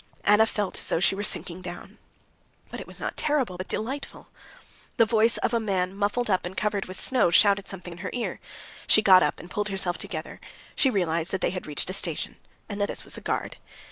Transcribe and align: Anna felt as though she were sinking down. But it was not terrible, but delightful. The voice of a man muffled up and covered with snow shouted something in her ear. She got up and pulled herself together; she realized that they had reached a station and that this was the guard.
Anna 0.23 0.47
felt 0.47 0.79
as 0.79 0.87
though 0.87 0.99
she 0.99 1.13
were 1.13 1.21
sinking 1.21 1.61
down. 1.61 1.99
But 2.71 2.79
it 2.79 2.87
was 2.87 2.99
not 2.99 3.15
terrible, 3.17 3.55
but 3.55 3.67
delightful. 3.67 4.29
The 4.97 5.05
voice 5.05 5.37
of 5.37 5.53
a 5.53 5.59
man 5.59 5.93
muffled 5.95 6.27
up 6.27 6.43
and 6.43 6.57
covered 6.57 6.87
with 6.87 6.99
snow 6.99 7.29
shouted 7.29 7.67
something 7.67 7.91
in 7.93 7.99
her 7.99 8.09
ear. 8.11 8.39
She 8.87 9.03
got 9.03 9.21
up 9.21 9.39
and 9.39 9.51
pulled 9.51 9.69
herself 9.69 9.99
together; 9.99 10.41
she 10.75 10.89
realized 10.89 11.29
that 11.33 11.41
they 11.41 11.51
had 11.51 11.67
reached 11.67 11.91
a 11.91 11.93
station 11.93 12.37
and 12.67 12.81
that 12.81 12.87
this 12.87 13.03
was 13.03 13.13
the 13.13 13.21
guard. 13.21 13.57